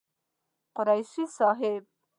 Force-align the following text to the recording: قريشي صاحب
قريشي 0.75 1.25
صاحب 1.37 1.83